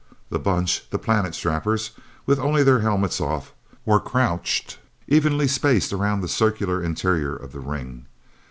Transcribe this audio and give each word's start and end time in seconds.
The 0.31 0.39
Bunch 0.39 0.89
the 0.89 0.97
Planet 0.97 1.35
Strappers 1.35 1.91
with 2.25 2.39
only 2.39 2.63
their 2.63 2.79
helmets 2.79 3.21
off, 3.21 3.53
were 3.85 3.99
crouched, 3.99 4.79
evenly 5.07 5.47
spaced, 5.47 5.93
around 5.93 6.21
the 6.21 6.27
circular 6.27 6.81
interior 6.81 7.35
of 7.35 7.51
the 7.51 7.59
ring. 7.59 8.07